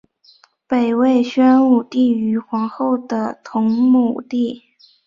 [0.65, 4.63] 北魏宣武帝于皇后的同母弟。